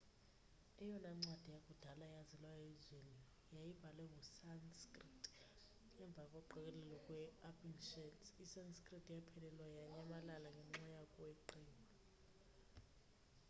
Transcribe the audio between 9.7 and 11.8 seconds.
yanyamalala ngenxa yokweqiwa